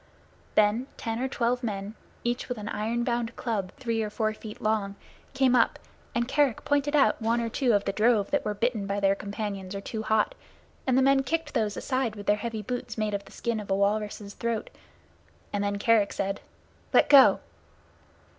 [0.55, 1.93] Then ten or twelve men,
[2.23, 4.95] each with an iron bound club three or four feet long,
[5.35, 5.77] came up,
[6.15, 9.13] and Kerick pointed out one or two of the drove that were bitten by their
[9.13, 10.33] companions or too hot,
[10.87, 13.69] and the men kicked those aside with their heavy boots made of the skin of
[13.69, 14.71] a walrus's throat,
[15.53, 16.41] and then Kerick said,
[16.93, 17.39] "Let go!"